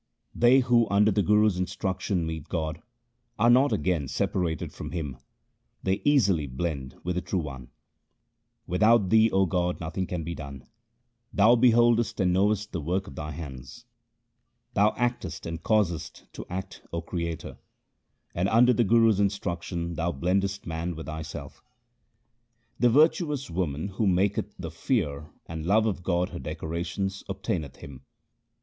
[0.33, 2.81] They who under the Guru's instruction meet God,
[3.37, 5.15] are not again separated from Him;
[5.83, 7.69] they easily blend with the True One.
[8.65, 10.63] Without Thee, O God, nothing can be done;
[11.31, 13.85] Thou beholdest and knowest the work of Thy hands.
[14.73, 15.63] HYMNS OF GURU AMAR DAS 177 Thou act est and
[16.25, 17.57] causest to act, O Creator;
[18.33, 21.61] and under the Guru's instruction Thou blendest man with Thyself.
[22.79, 28.01] The virtuous woman who maketh the fear And love of God her decorations, obtaineth Him.